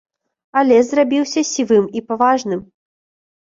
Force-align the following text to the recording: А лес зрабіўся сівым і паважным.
А 0.61 0.63
лес 0.69 0.87
зрабіўся 0.91 1.43
сівым 1.51 1.85
і 2.01 2.03
паважным. 2.09 2.65